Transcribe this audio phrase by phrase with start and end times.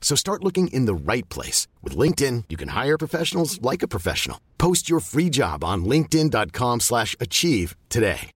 [0.00, 1.68] So start looking in the right place.
[1.82, 4.40] With LinkedIn, you can hire professionals like a professional.
[4.58, 8.32] Post your free job on linkedin.com slash achieve today.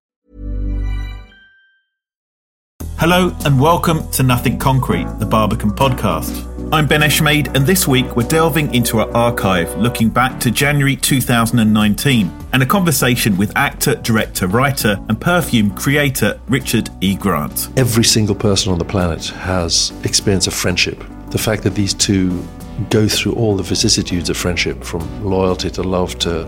[2.96, 6.50] Hello and welcome to Nothing Concrete, the Barbican podcast.
[6.72, 10.96] I'm Ben Eshmade and this week we're delving into our archive looking back to January
[10.96, 17.16] 2019 and a conversation with actor, director, writer and perfume creator Richard E.
[17.16, 17.68] Grant.
[17.76, 21.02] Every single person on the planet has experience of friendship.
[21.34, 22.46] The fact that these two
[22.90, 26.44] go through all the vicissitudes of friendship from loyalty to love to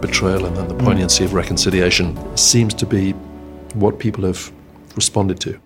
[0.00, 0.84] betrayal and then the mm.
[0.84, 3.10] poignancy of reconciliation seems to be
[3.74, 4.52] what people have
[4.94, 5.58] responded to.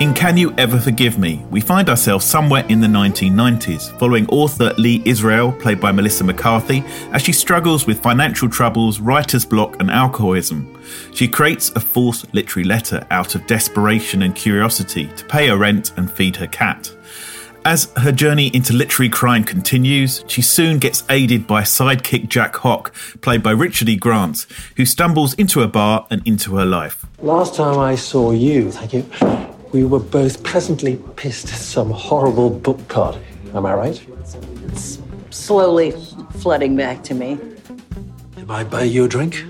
[0.00, 4.72] In Can You Ever Forgive Me, we find ourselves somewhere in the 1990s, following author
[4.78, 9.90] Lee Israel, played by Melissa McCarthy, as she struggles with financial troubles, writer's block, and
[9.90, 10.82] alcoholism.
[11.12, 15.92] She creates a false literary letter out of desperation and curiosity to pay her rent
[15.98, 16.95] and feed her cat.
[17.66, 22.94] As her journey into literary crime continues, she soon gets aided by sidekick Jack Hock,
[23.22, 23.96] played by Richard E.
[23.96, 27.04] Grant, who stumbles into a bar and into her life.
[27.18, 29.04] Last time I saw you, thank you,
[29.72, 33.18] we were both pleasantly pissed at some horrible book party.
[33.52, 34.06] Am I right?
[34.66, 35.90] It's slowly
[36.34, 37.36] flooding back to me.
[38.36, 39.44] Did I buy you a drink?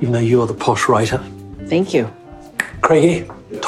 [0.00, 1.18] Even though you're the posh writer.
[1.66, 2.08] Thank you.
[2.82, 3.28] Craigie,
[3.60, 3.67] top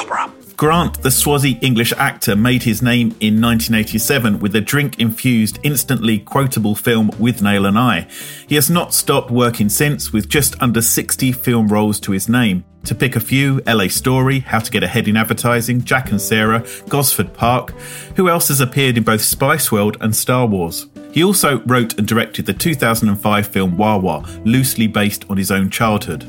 [0.61, 6.19] Grant, the Swazi English actor, made his name in 1987 with the drink infused, instantly
[6.19, 8.07] quotable film Withnail and I.
[8.47, 12.63] He has not stopped working since, with just under 60 film roles to his name.
[12.83, 16.63] To pick a few, LA Story, How to Get Ahead in Advertising, Jack and Sarah,
[16.87, 17.71] Gosford Park.
[18.15, 20.85] Who else has appeared in both Spice World and Star Wars?
[21.11, 26.23] He also wrote and directed the 2005 film Wah-Wah, loosely based on his own childhood.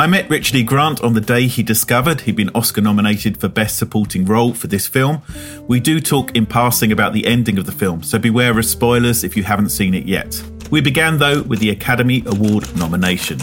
[0.00, 0.62] I met Richard E.
[0.62, 4.66] Grant on the day he discovered he'd been Oscar nominated for Best Supporting Role for
[4.66, 5.20] this film.
[5.68, 9.24] We do talk in passing about the ending of the film, so beware of spoilers
[9.24, 10.42] if you haven't seen it yet.
[10.70, 13.40] We began though with the Academy Award nomination.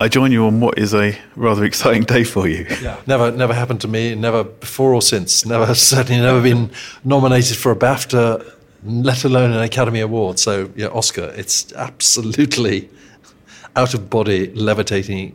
[0.00, 2.64] I join you on what is a rather exciting day for you.
[2.80, 3.00] Yeah.
[3.08, 4.14] Never, never happened to me.
[4.14, 5.44] Never before or since.
[5.44, 6.70] Never, certainly never been
[7.02, 8.52] nominated for a BAFTA,
[8.86, 10.38] let alone an Academy Award.
[10.38, 11.32] So, yeah, Oscar.
[11.36, 12.88] It's absolutely
[13.74, 15.34] out of body, levitating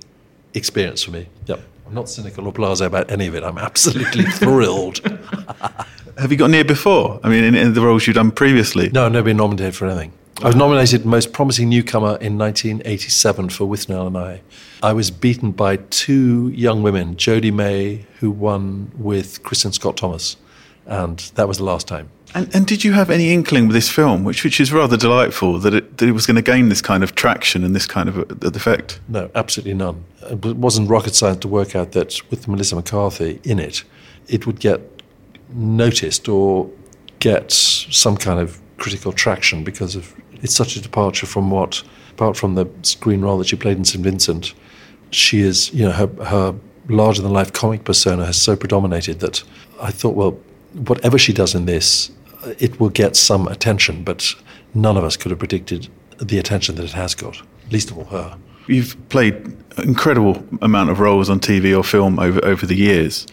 [0.54, 1.28] experience for me.
[1.46, 1.62] Yep.
[1.88, 3.44] I'm not cynical or blasé about any of it.
[3.44, 5.00] I'm absolutely thrilled.
[6.18, 7.20] Have you got near before?
[7.24, 8.90] I mean, in, in the roles you've done previously?
[8.90, 10.14] No, I've never been nominated for anything.
[10.42, 14.42] I was nominated Most Promising Newcomer in 1987 for Withnail and I.
[14.82, 20.38] I was beaten by two young women, Jodhi May, who won with Kristin Scott Thomas,
[20.88, 22.10] and that was the last time.
[22.34, 25.59] And, and did you have any inkling with this film, which which is rather delightful,
[25.59, 28.08] that it, that it was going to gain this kind of traction and this kind
[28.08, 29.00] of uh, effect?
[29.08, 30.03] No, absolutely none.
[30.30, 33.84] It wasn't rocket science to work out that with Melissa McCarthy in it,
[34.28, 34.81] it would get
[35.50, 36.70] noticed or
[37.20, 42.36] get some kind of critical traction because of it's such a departure from what, apart
[42.38, 44.03] from the screen role that she played in St.
[44.03, 44.53] Vincent,
[45.12, 46.56] she is, you know, her, her
[46.88, 49.44] larger than life comic persona has so predominated that
[49.80, 50.31] I thought, well,
[50.74, 52.09] whatever she does in this,
[52.59, 54.34] it will get some attention, but
[54.74, 55.88] none of us could have predicted
[56.19, 57.41] the attention that it has got,
[57.72, 58.38] least of all her.
[58.67, 59.35] You've played
[59.78, 63.26] an incredible amount of roles on TV or film over, over the years.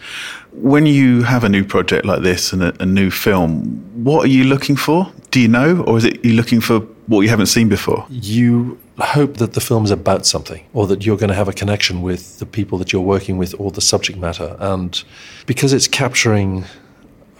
[0.51, 3.63] When you have a new project like this and a, a new film,
[4.03, 5.11] what are you looking for?
[5.31, 8.05] Do you know, or is it you looking for what you haven't seen before?
[8.09, 11.53] You hope that the film is about something, or that you're going to have a
[11.53, 14.57] connection with the people that you're working with, or the subject matter.
[14.59, 15.01] And
[15.45, 16.65] because it's capturing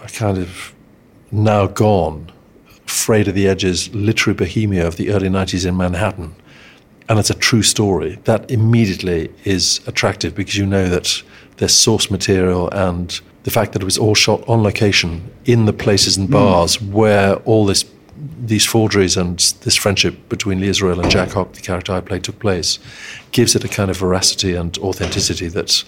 [0.04, 0.74] a kind of
[1.32, 2.32] now gone,
[2.86, 6.36] frayed at the edges literary bohemia of the early 90s in Manhattan,
[7.08, 11.24] and it's a true story, that immediately is attractive because you know that
[11.58, 15.74] there's source material and the fact that it was all shot on location in the
[15.74, 16.34] places and hmm.
[16.34, 17.86] bars where all this
[18.42, 22.24] these forgeries and this friendship between Lee Israel and Jack Hock, the character I played,
[22.24, 22.80] took place,
[23.32, 25.84] gives it a kind of veracity and authenticity that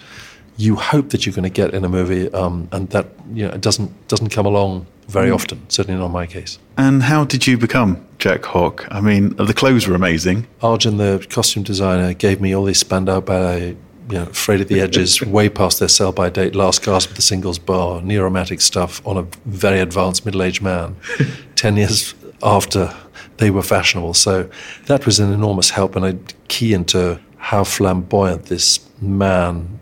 [0.61, 3.53] you hope that you're going to get in a movie, um, and that you know
[3.53, 5.35] it doesn't doesn't come along very Mm.
[5.35, 5.57] often.
[5.67, 6.57] Certainly not in my case.
[6.77, 8.87] And how did you become Jack Hock?
[8.89, 10.45] I mean, the clothes were amazing.
[10.61, 13.75] Arjun, the costume designer, gave me all these Spandau Ballet,
[14.09, 17.21] you know, frayed at the edges, way past their sell-by date, last gasp of the
[17.21, 20.95] singles bar, neuromantic stuff on a very advanced middle-aged man,
[21.55, 22.13] ten years
[22.43, 22.93] after
[23.37, 24.13] they were fashionable.
[24.13, 24.49] So
[24.85, 26.13] that was an enormous help and a
[26.47, 29.79] key into how flamboyant this man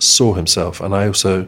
[0.00, 0.80] saw himself.
[0.80, 1.46] And I also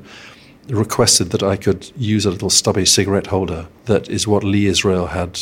[0.69, 5.09] requested that I could use a little stubby cigarette holder that is what Lee Israel
[5.09, 5.41] had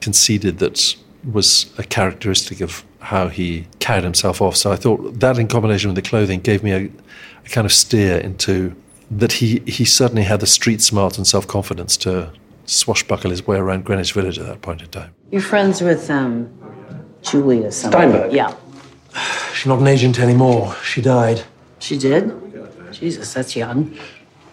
[0.00, 4.56] conceded that was a characteristic of how he carried himself off.
[4.56, 6.90] So I thought that in combination with the clothing gave me a,
[7.44, 8.74] a kind of steer into
[9.10, 12.32] that he, he certainly had the street smarts and self confidence to
[12.66, 15.12] swashbuckle his way around Greenwich Village at that point in time.
[15.30, 16.48] You're friends with um,
[17.22, 17.98] Julia something.
[17.98, 18.32] Steinberg?
[18.32, 18.54] Yeah.
[19.54, 20.74] She's not an agent anymore.
[20.84, 21.42] She died.
[21.80, 22.32] She did?
[22.92, 23.96] Jesus, that's young.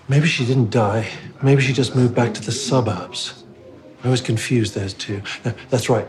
[0.10, 1.08] Maybe she didn't die.
[1.42, 3.44] Maybe she just moved back to the suburbs.
[4.04, 5.22] I was confused those two.
[5.44, 6.08] No, that's right.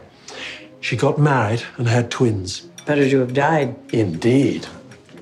[0.80, 2.60] She got married and had twins.
[2.86, 3.76] Better to have died.
[3.92, 4.66] Indeed.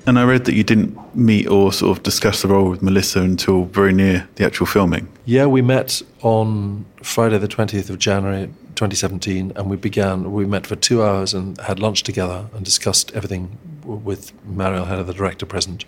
[0.05, 3.21] And I read that you didn't meet or sort of discuss the role with Melissa
[3.21, 5.09] until very near the actual filming.
[5.25, 10.65] Yeah, we met on Friday, the 20th of January, 2017, and we began, we met
[10.65, 15.45] for two hours and had lunch together and discussed everything with Marielle Heller, the director,
[15.45, 15.85] present.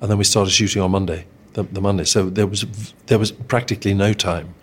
[0.00, 2.04] And then we started shooting on Monday, the, the Monday.
[2.04, 2.66] So there was,
[3.06, 4.54] there was practically no time.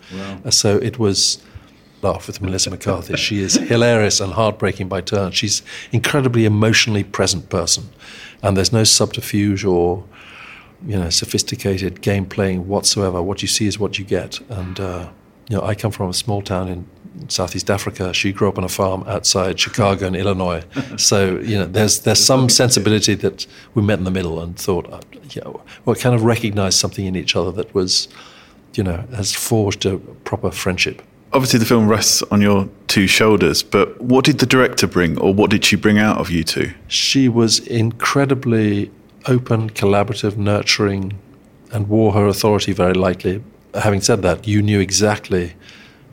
[0.44, 1.42] Uh, So it was
[2.02, 3.16] laugh with Melissa McCarthy.
[3.16, 5.36] She is hilarious and heartbreaking by turns.
[5.36, 5.62] She's
[5.92, 7.84] incredibly emotionally present person,
[8.42, 10.04] and there's no subterfuge or
[10.86, 13.22] you know sophisticated game playing whatsoever.
[13.22, 14.40] What you see is what you get.
[14.48, 15.10] And uh,
[15.48, 16.86] you know, I come from a small town in
[17.28, 18.12] Southeast Africa.
[18.14, 20.64] She grew up on a farm outside Chicago in Illinois.
[20.96, 24.90] So you know, there's there's some sensibility that we met in the middle and thought,
[24.92, 25.00] uh,
[25.30, 28.08] you know, well, kind of recognized something in each other that was,
[28.74, 31.02] you know, has forged a proper friendship.
[31.32, 35.32] Obviously, the film rests on your two shoulders, but what did the director bring, or
[35.32, 36.72] what did she bring out of you two?
[36.88, 38.90] She was incredibly
[39.26, 41.18] open, collaborative, nurturing,
[41.72, 43.44] and wore her authority very lightly.
[43.74, 45.54] Having said that, you knew exactly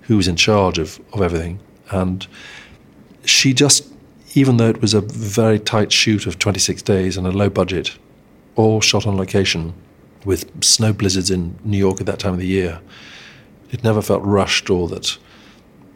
[0.08, 1.60] who was in charge of, of everything.
[1.92, 2.26] And
[3.26, 3.88] she just,
[4.34, 7.98] even though it was a very tight shoot of 26 days and a low budget,
[8.56, 9.74] all shot on location
[10.26, 12.82] with snow blizzards in New York at that time of the year,
[13.72, 15.18] it never felt rushed or that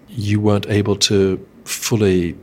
[0.09, 2.35] you weren't able to fully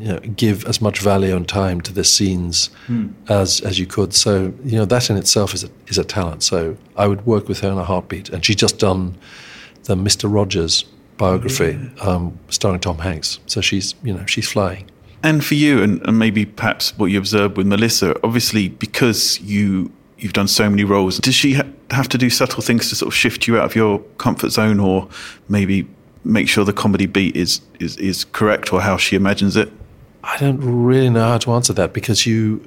[0.00, 3.08] you know, give as much value and time to the scenes hmm.
[3.28, 4.12] as as you could.
[4.12, 6.42] So you know that in itself is a, is a talent.
[6.42, 8.28] So I would work with her in a heartbeat.
[8.30, 9.16] And she's just done
[9.84, 10.84] the Mister Rogers
[11.16, 13.40] biography um, starring Tom Hanks.
[13.46, 14.90] So she's you know she's flying.
[15.22, 19.90] And for you, and, and maybe perhaps what you observed with Melissa, obviously because you
[20.16, 23.08] you've done so many roles, does she ha- have to do subtle things to sort
[23.08, 25.08] of shift you out of your comfort zone, or
[25.48, 25.88] maybe
[26.24, 29.72] make sure the comedy beat is is, is correct, or how she imagines it?
[30.22, 32.60] I don't really know how to answer that because you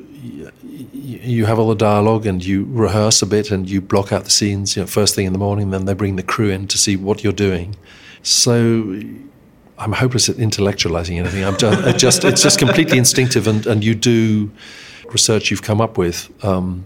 [1.19, 4.29] you have all the dialogue and you rehearse a bit and you block out the
[4.29, 5.71] scenes you know, first thing in the morning.
[5.71, 7.75] Then they bring the crew in to see what you're doing.
[8.23, 9.01] So
[9.77, 11.43] I'm hopeless at intellectualizing anything.
[11.43, 14.51] I'm just, it just it's just completely instinctive, and, and you do
[15.09, 16.85] research you've come up with um,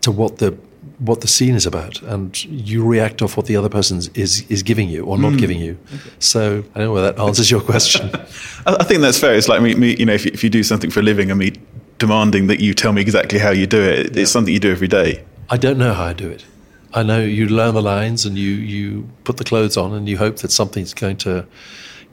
[0.00, 0.56] to what the
[0.98, 4.62] what the scene is about, and you react off what the other person is is
[4.62, 5.78] giving you or not giving you.
[6.18, 8.10] So I don't know whether that answers your question.
[8.66, 9.34] I, I think that's fair.
[9.34, 11.30] It's like me, me you know, if you, if you do something for a living,
[11.30, 11.52] and me
[12.00, 14.88] demanding that you tell me exactly how you do it, it's something you do every
[14.88, 15.22] day.
[15.48, 16.44] I don't know how I do it.
[16.92, 20.16] I know you learn the lines and you, you put the clothes on and you
[20.18, 21.46] hope that something's going to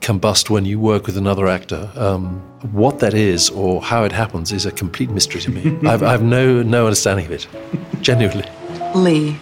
[0.00, 1.90] combust when you work with another actor.
[1.96, 2.40] Um,
[2.70, 5.88] what that is or how it happens is a complete mystery to me.
[5.88, 7.48] I've, I've no, no understanding of it,
[8.00, 8.48] genuinely.
[8.94, 9.36] Lee,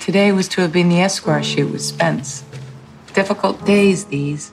[0.00, 2.44] today was to have been the Esquire shoot with Spence.
[3.14, 4.52] Difficult days, these.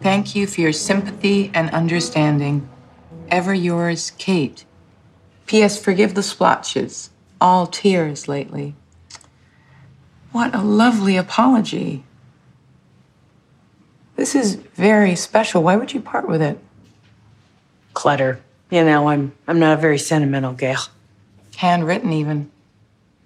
[0.00, 2.68] Thank you for your sympathy and understanding.
[3.30, 4.64] Ever yours, Kate.
[5.48, 5.82] P.S.
[5.82, 7.10] Forgive the splotches.
[7.40, 8.74] All tears lately.
[10.30, 12.04] What a lovely apology.
[14.16, 15.62] This is very special.
[15.62, 16.58] Why would you part with it?
[17.94, 18.40] Clutter.
[18.70, 20.88] You know, I'm I'm not a very sentimental gal.
[21.56, 22.50] Handwritten, even.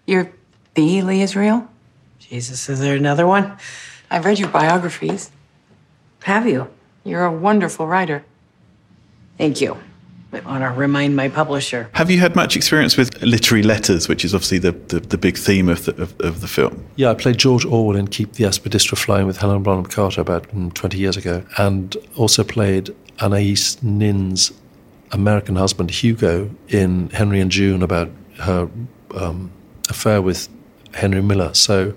[0.07, 0.31] You're
[0.75, 1.69] the Lee Israel?
[2.19, 3.57] Jesus, is there another one?
[4.11, 5.31] I've read your biographies.
[6.23, 6.69] Have you?
[7.05, 8.25] You're a wonderful writer.
[9.39, 9.79] Thank you.
[10.33, 11.91] I want to remind my publisher.
[11.93, 15.37] Have you had much experience with literary letters, which is obviously the, the, the big
[15.37, 16.85] theme of the, of, of, the film?
[16.97, 20.49] Yeah, I played George Orwell in Keep the Aspidistra Flying with Helen Bonham Carter about
[20.49, 24.53] mm, 20 years ago, and also played Anais Nin's
[25.11, 28.11] American husband, Hugo, in Henry and June about
[28.41, 28.71] her
[29.15, 29.53] um,
[29.91, 30.49] affair with
[30.95, 31.53] Henry Miller.
[31.53, 31.95] So,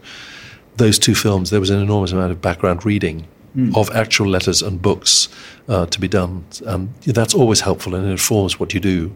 [0.75, 3.75] those two films, there was an enormous amount of background reading mm.
[3.75, 5.29] of actual letters and books
[5.67, 6.45] uh, to be done.
[6.65, 9.15] And that's always helpful and it informs what you do.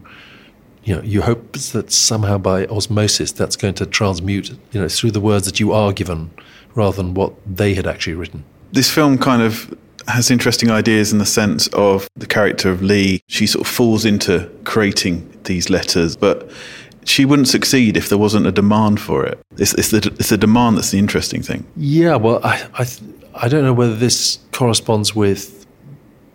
[0.84, 5.10] You know, you hope that somehow by osmosis that's going to transmute, you know, through
[5.10, 6.30] the words that you are given
[6.74, 8.44] rather than what they had actually written.
[8.72, 9.76] This film kind of
[10.08, 13.22] has interesting ideas in the sense of the character of Lee.
[13.26, 16.50] She sort of falls into creating these letters, but
[17.04, 19.38] she wouldn't succeed if there wasn't a demand for it.
[19.58, 21.66] It's, it's, the, it's the demand that's the interesting thing.
[21.76, 22.86] Yeah, well, I, I,
[23.34, 25.66] I don't know whether this corresponds with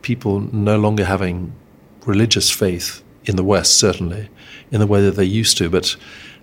[0.01, 1.53] people no longer having
[2.05, 4.29] religious faith in the West, certainly,
[4.71, 5.69] in the way that they used to.
[5.69, 5.95] But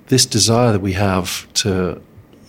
[0.09, 2.03] this desire that we have to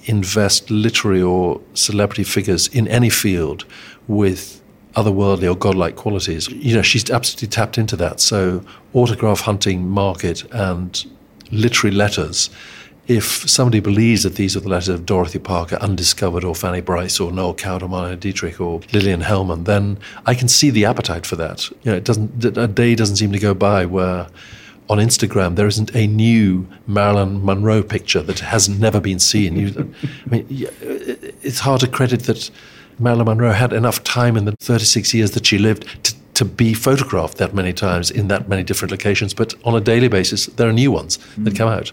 [0.05, 3.65] invest literary or celebrity figures in any field
[4.07, 4.61] with
[4.95, 8.19] otherworldly or godlike qualities, you know, she's absolutely tapped into that.
[8.19, 11.05] So, autograph hunting market and
[11.51, 12.49] literary letters
[13.07, 17.19] if somebody believes that these are the letters of Dorothy Parker, Undiscovered, or Fanny Brice,
[17.19, 21.25] or Noel Coward, or Marlene Dietrich, or Lillian Hellman, then I can see the appetite
[21.25, 21.69] for that.
[21.69, 22.45] You know, it doesn't.
[22.57, 24.27] A day doesn't seem to go by where
[24.89, 29.55] on Instagram there isn't a new Marilyn Monroe picture that has never been seen.
[29.55, 29.93] You,
[30.25, 32.49] I mean, it's hard to credit that
[32.99, 36.73] Marilyn Monroe had enough time in the 36 years that she lived to to be
[36.73, 40.67] photographed that many times in that many different locations, but on a daily basis, there
[40.67, 41.43] are new ones mm.
[41.45, 41.91] that come out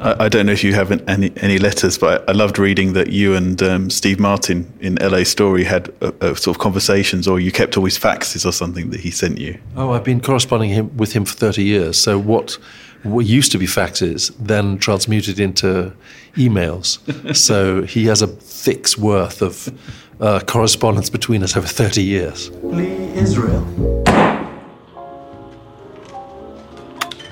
[0.00, 2.92] I, I, don't know if you have any any letters, but I, I loved reading
[2.92, 7.26] that you and um, Steve Martin in LA Story had a, a sort of conversations,
[7.26, 9.58] or you kept always faxes or something that he sent you.
[9.76, 11.98] Oh, I've been corresponding him, with him for thirty years.
[11.98, 12.58] So what
[13.02, 15.92] what used to be faxes then transmuted into
[16.34, 17.34] emails.
[17.36, 19.72] so he has a thick's worth of
[20.20, 22.50] uh, correspondence between us over thirty years.
[22.62, 23.66] Lee Israel.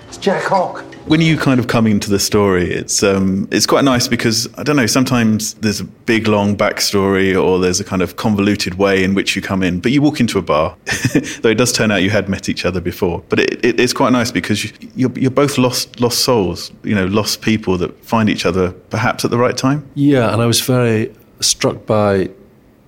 [0.08, 3.84] It's Jack Hock when you kind of come into the story, it's um, it's quite
[3.84, 4.86] nice because I don't know.
[4.86, 9.36] Sometimes there's a big long backstory, or there's a kind of convoluted way in which
[9.36, 9.80] you come in.
[9.80, 10.76] But you walk into a bar,
[11.40, 13.22] though it does turn out you had met each other before.
[13.28, 16.94] But it, it, it's quite nice because you, you're, you're both lost lost souls, you
[16.94, 19.88] know, lost people that find each other perhaps at the right time.
[19.94, 22.30] Yeah, and I was very struck by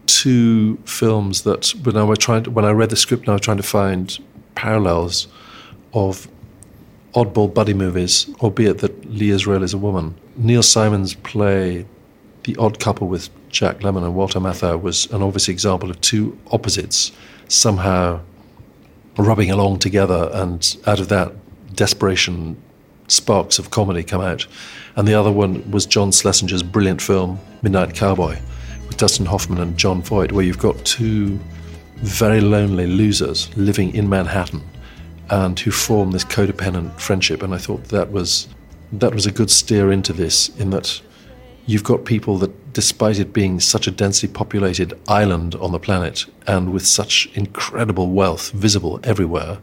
[0.07, 3.33] two films that when I was trying to, when I read the script, and I
[3.35, 4.19] was trying to find
[4.57, 5.29] parallels
[5.95, 6.27] of
[7.19, 10.15] oddball buddy movies, albeit that Lee Israel is a woman.
[10.37, 11.85] Neil Simon's play
[12.45, 16.39] The Odd Couple with Jack Lemmon and Walter Matthau was an obvious example of two
[16.53, 17.11] opposites
[17.49, 18.21] somehow
[19.17, 21.33] rubbing along together, and out of that,
[21.75, 22.57] desperation
[23.09, 24.47] sparks of comedy come out.
[24.95, 28.39] And the other one was John Schlesinger's brilliant film Midnight Cowboy
[28.87, 31.41] with Dustin Hoffman and Jon Voight, where you've got two
[31.97, 34.63] very lonely losers living in Manhattan
[35.30, 37.42] and who form this codependent friendship.
[37.42, 38.49] And I thought that was
[38.92, 41.00] that was a good steer into this, in that
[41.66, 46.25] you've got people that, despite it being such a densely populated island on the planet
[46.47, 49.58] and with such incredible wealth visible everywhere,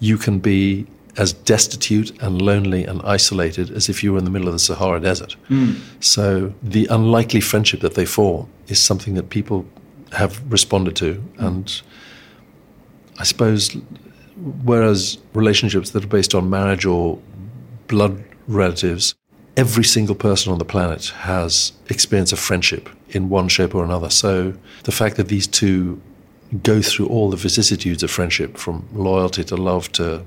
[0.00, 0.86] you can be
[1.18, 4.58] as destitute and lonely and isolated as if you were in the middle of the
[4.58, 5.36] Sahara Desert.
[5.50, 5.78] Mm.
[6.00, 9.66] So the unlikely friendship that they form is something that people
[10.12, 11.22] have responded to.
[11.36, 11.82] And
[13.18, 13.76] I suppose
[14.64, 17.18] Whereas relationships that are based on marriage or
[17.88, 19.14] blood relatives,
[19.56, 24.10] every single person on the planet has experience of friendship in one shape or another.
[24.10, 26.00] So the fact that these two
[26.62, 30.22] go through all the vicissitudes of friendship, from loyalty to love to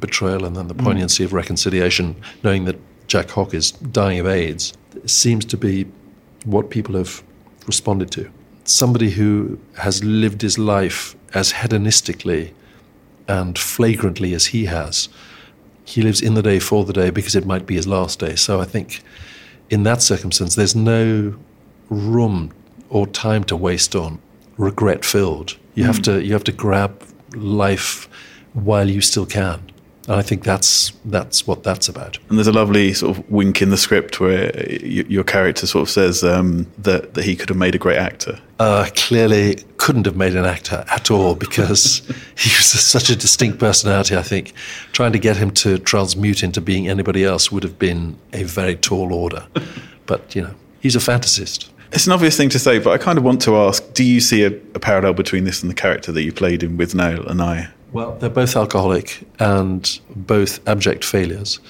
[0.00, 0.84] betrayal, and then the mm.
[0.84, 1.26] poignancy mm.
[1.26, 4.72] of reconciliation, knowing that Jack Hock is dying of AIDS
[5.06, 5.86] seems to be
[6.44, 7.22] what people have
[7.66, 8.30] responded to.
[8.64, 12.52] Somebody who has lived his life as hedonistically
[13.28, 15.08] and flagrantly as he has.
[15.84, 18.36] He lives in the day for the day because it might be his last day.
[18.36, 19.02] So I think
[19.70, 21.34] in that circumstance, there's no
[21.90, 22.52] room
[22.88, 24.20] or time to waste on
[24.56, 25.56] regret filled.
[25.74, 27.02] You have to you have to grab
[27.34, 28.08] life
[28.52, 29.70] while you still can.
[30.06, 32.18] And I think that's that's what that's about.
[32.28, 35.82] And there's a lovely sort of wink in the script where y- your character sort
[35.82, 38.38] of says um, that that he could have made a great actor.
[38.58, 41.98] Uh, clearly, couldn't have made an actor at all because
[42.36, 44.16] he was such a distinct personality.
[44.16, 44.52] I think
[44.92, 48.76] trying to get him to transmute into being anybody else would have been a very
[48.76, 49.46] tall order.
[50.06, 51.68] But you know, he's a fantasist.
[51.92, 54.20] It's an obvious thing to say, but I kind of want to ask: Do you
[54.20, 57.42] see a, a parallel between this and the character that you played in Withnail and
[57.42, 57.68] I?
[57.92, 61.60] Well, they're both alcoholic and both abject failures.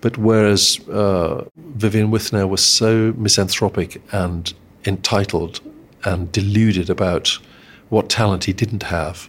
[0.00, 4.52] But whereas uh, Vivian Withnail was so misanthropic and
[4.84, 5.60] entitled
[6.04, 7.38] and deluded about
[7.88, 9.28] what talent he didn't have,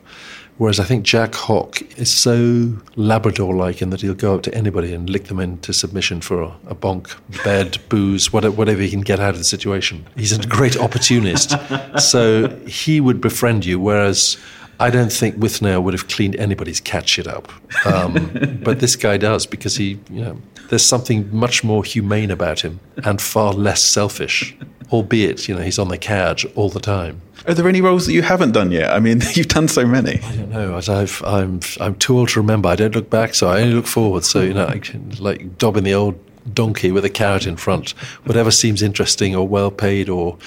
[0.58, 4.54] whereas I think Jack Hock is so Labrador like in that he'll go up to
[4.54, 8.90] anybody and lick them into submission for a, a bonk, bed, booze, whatever, whatever he
[8.90, 10.06] can get out of the situation.
[10.16, 11.56] He's a great opportunist.
[12.00, 14.38] so he would befriend you, whereas
[14.84, 17.50] I don't think Withnail would have cleaned anybody's cat shit up,
[17.86, 22.60] um, but this guy does because he, you know, there's something much more humane about
[22.60, 24.58] him and far less selfish.
[24.92, 27.22] Albeit, you know, he's on the couch all the time.
[27.48, 28.92] Are there any roles that you haven't done yet?
[28.92, 30.20] I mean, you've done so many.
[30.20, 30.76] I don't know.
[30.76, 32.68] As I've, I'm, I'm too old to remember.
[32.68, 34.26] I don't look back, so I only look forward.
[34.26, 36.20] So you know, I can, like dobbing the old
[36.54, 37.92] donkey with a carrot in front,
[38.26, 40.38] whatever seems interesting or well paid or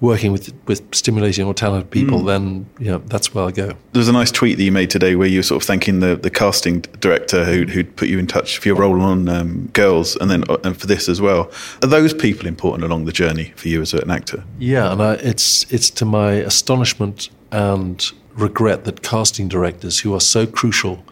[0.00, 2.26] working with with stimulating or talented people, mm.
[2.26, 3.66] then you know that's where I go.
[3.66, 6.00] There was a nice tweet that you made today where you were sort of thanking
[6.00, 9.66] the, the casting director who who put you in touch for your role on um,
[9.72, 11.50] Girls and then uh, and for this as well.
[11.82, 14.44] Are those people important along the journey for you as an actor?
[14.58, 20.20] Yeah, and I, it's it's to my astonishment and regret that casting directors who are
[20.20, 21.04] so crucial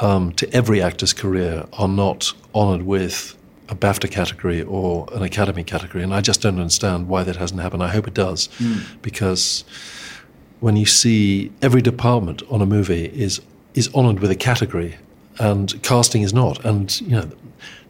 [0.00, 3.36] um, to every actor's career are not honoured with
[3.68, 7.60] a BAFTA category or an Academy category, and I just don't understand why that hasn't
[7.60, 7.82] happened.
[7.82, 8.82] I hope it does, mm.
[9.02, 9.64] because
[10.60, 13.40] when you see every department on a movie is
[13.74, 14.96] is honoured with a category,
[15.38, 17.30] and casting is not, and you know,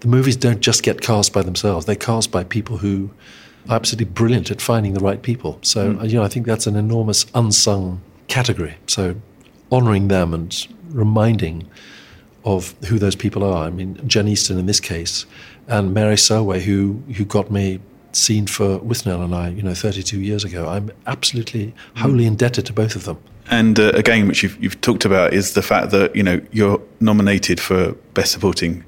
[0.01, 3.11] the movies don't just get cast by themselves; they're cast by people who
[3.69, 5.59] are absolutely brilliant at finding the right people.
[5.63, 6.09] So mm.
[6.09, 8.77] you know, I think that's an enormous unsung category.
[8.87, 9.17] So
[9.73, 11.69] honouring them and reminding
[12.45, 13.67] of who those people are.
[13.67, 15.27] I mean, Jen Euston in this case
[15.69, 17.81] and Mary Selway, who who got me
[18.13, 20.69] seen for Withnail and I, you know, 32 years ago.
[20.69, 23.19] I'm absolutely wholly indebted to both of them.
[23.51, 26.81] And uh, again, which you've, you've talked about, is the fact that you know you're
[27.01, 28.85] nominated for best supporting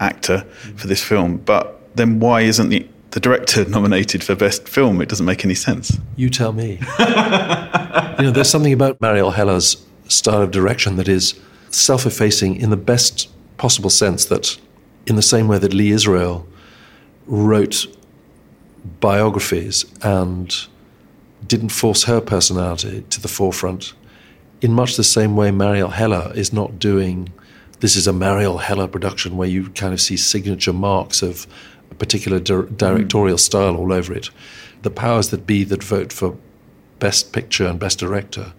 [0.00, 0.40] actor
[0.76, 5.00] for this film, but then why isn't the the director nominated for best film?
[5.00, 5.98] It doesn't make any sense.
[6.16, 6.78] You tell me.
[6.98, 11.38] you know, there's something about Marielle Heller's style of direction that is
[11.70, 14.58] self-effacing in the best possible sense that
[15.08, 16.46] in the same way that Lee Israel
[17.26, 17.86] wrote
[19.00, 20.54] biographies and
[21.46, 23.94] didn't force her personality to the forefront,
[24.60, 27.32] in much the same way Marielle Heller is not doing
[27.80, 31.46] this is a Marielle Heller production where you kind of see signature marks of
[31.90, 33.40] a particular di- directorial mm.
[33.40, 34.30] style all over it.
[34.82, 36.36] The powers that be that vote for
[36.98, 38.52] best picture and best director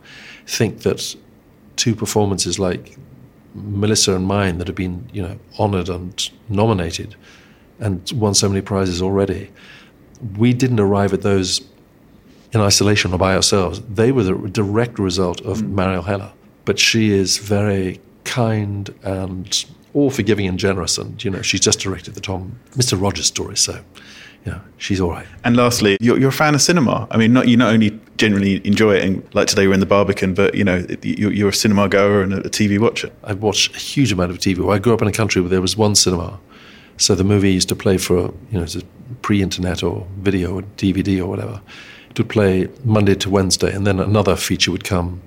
[0.45, 1.15] think that
[1.75, 2.97] two performances like
[3.53, 7.15] Melissa and mine that have been, you know, honoured and nominated
[7.79, 9.51] and won so many prizes already.
[10.38, 11.62] We didn't arrive at those
[12.51, 13.81] in isolation or by ourselves.
[13.81, 15.73] They were the direct result of mm.
[15.73, 16.31] Marielle Heller.
[16.65, 20.97] But she is very kind and all forgiving and generous.
[20.97, 22.99] And, you know, she's just directed the Tom, Mr.
[23.01, 23.57] Rogers story.
[23.57, 23.79] So
[24.49, 25.27] you know, she's all right.
[25.43, 27.07] And lastly, you're, you're a fan of cinema.
[27.12, 29.85] I mean, not you not only generally enjoy it, and like today we're in the
[29.85, 33.12] Barbican, but you know, you're, you're a cinema goer and a, TV watcher.
[33.23, 34.57] I watch a huge amount of TV.
[34.57, 36.39] Well, I grew up in a country where there was one cinema,
[36.97, 38.65] so the movie used to play for you know,
[39.21, 41.62] pre-internet or video or DVD or whatever.
[42.09, 45.21] It would play Monday to Wednesday, and then another feature would come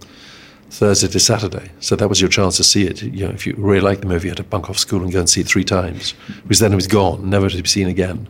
[0.68, 1.70] Thursday to Saturday.
[1.78, 3.02] So that was your chance to see it.
[3.02, 5.12] You know, if you really liked the movie, you had to bunk off school and
[5.12, 7.86] go and see it three times, because then it was gone, never to be seen
[7.86, 8.26] again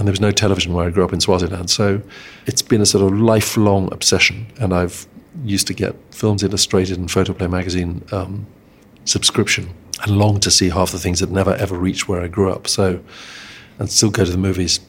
[0.00, 1.68] and there was no television where I grew up in Swaziland.
[1.68, 2.00] So
[2.46, 5.06] it's been a sort of lifelong obsession, and I've
[5.44, 8.46] used to get Films Illustrated and Photoplay magazine um,
[9.04, 9.68] subscription,
[10.02, 12.66] and long to see half the things that never ever reached where I grew up.
[12.66, 12.98] So,
[13.78, 14.80] and still go to the movies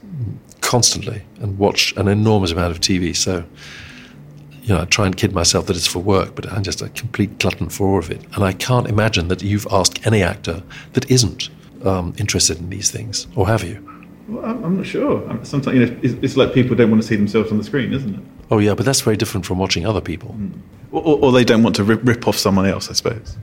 [0.62, 3.14] constantly and watch an enormous amount of TV.
[3.14, 3.44] So,
[4.62, 6.88] you know, I try and kid myself that it's for work, but I'm just a
[6.88, 8.24] complete glutton for all of it.
[8.34, 11.50] And I can't imagine that you've asked any actor that isn't
[11.84, 13.91] um, interested in these things, or have you?
[14.28, 15.30] Well, I'm I'm not sure.
[15.30, 17.64] Um, Sometimes you know, it's, it's like people don't want to see themselves on the
[17.64, 18.22] screen, isn't it?
[18.50, 20.36] Oh yeah, but that's very different from watching other people.
[20.92, 23.38] Or, or, or they don't want to rip, rip off someone else, I suppose.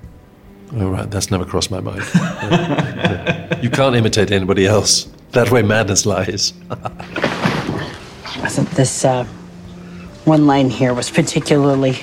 [0.74, 2.02] Oh right, that's never crossed my mind.
[3.62, 5.08] You can't imitate anybody else.
[5.32, 6.52] That way madness lies.
[8.40, 9.24] Wasn't this uh,
[10.24, 11.94] one line here was particularly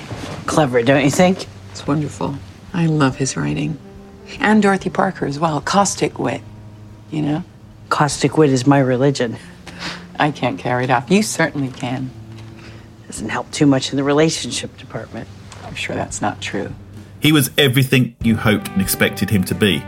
[0.46, 1.46] clever, don't you think?
[1.70, 2.36] It's wonderful.
[2.74, 3.78] I love his writing.
[4.38, 5.62] And Dorothy Parker as well.
[5.62, 6.42] Caustic wit,
[7.10, 7.44] you know?
[7.88, 9.36] Caustic wit is my religion.
[10.18, 11.10] I can't carry it off.
[11.10, 12.10] You certainly can.
[13.06, 15.28] Doesn't help too much in the relationship department.
[15.64, 16.74] I'm sure that's not true.
[17.20, 19.82] He was everything you hoped and expected him to be.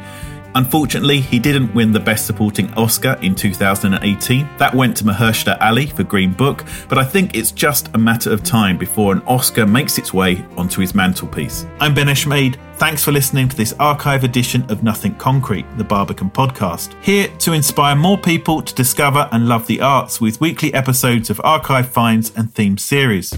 [0.55, 4.49] Unfortunately, he didn't win the Best Supporting Oscar in 2018.
[4.59, 8.33] That went to Mahershala Ali for Green Book, but I think it's just a matter
[8.33, 11.67] of time before an Oscar makes its way onto his mantelpiece.
[11.81, 12.59] I'm Ben Eshmade.
[12.75, 16.95] Thanks for listening to this archive edition of Nothing Concrete, the Barbican podcast.
[17.03, 21.41] Here to inspire more people to discover and love the arts with weekly episodes of
[21.43, 23.37] archive finds and theme series.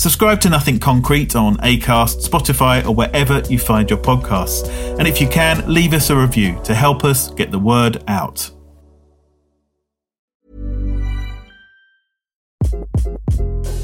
[0.00, 4.66] Subscribe to Nothing Concrete on Acast, Spotify, or wherever you find your podcasts.
[4.98, 8.50] And if you can, leave us a review to help us get the word out.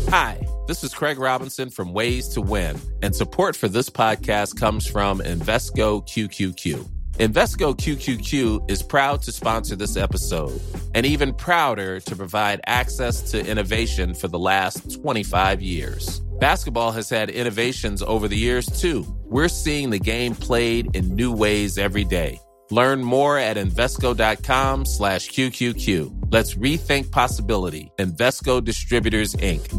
[0.08, 4.86] Hi, this is Craig Robinson from Ways to Win, and support for this podcast comes
[4.86, 6.95] from Invesco QQQ.
[7.18, 10.60] Invesco QQQ is proud to sponsor this episode
[10.94, 16.20] and even prouder to provide access to innovation for the last 25 years.
[16.40, 19.06] Basketball has had innovations over the years too.
[19.24, 22.38] We're seeing the game played in new ways every day.
[22.70, 26.28] Learn more at Invesco.com slash QQQ.
[26.30, 27.90] Let's rethink possibility.
[27.98, 29.72] Invesco Distributors, Inc.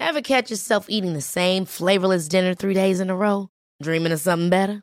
[0.00, 3.48] Ever catch yourself eating the same flavorless dinner three days in a row?
[3.80, 4.82] Dreaming of something better?